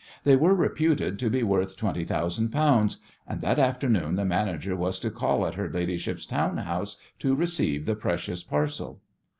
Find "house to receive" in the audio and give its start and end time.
6.57-7.85